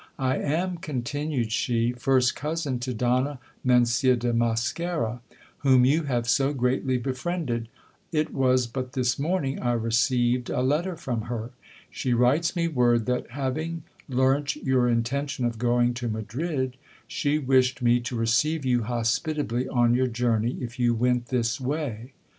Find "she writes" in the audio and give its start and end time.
11.91-12.55